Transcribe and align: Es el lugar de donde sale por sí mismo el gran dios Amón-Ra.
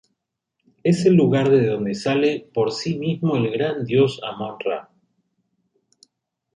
Es 0.83 1.05
el 1.05 1.13
lugar 1.13 1.51
de 1.51 1.67
donde 1.67 1.93
sale 1.93 2.49
por 2.55 2.71
sí 2.71 2.97
mismo 2.97 3.35
el 3.37 3.51
gran 3.51 3.85
dios 3.85 4.19
Amón-Ra. 4.27 4.89